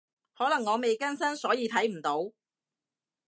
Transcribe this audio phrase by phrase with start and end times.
[0.35, 2.33] 可能我未更新，所以睇唔到